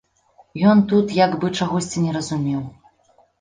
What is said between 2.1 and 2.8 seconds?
разумеў.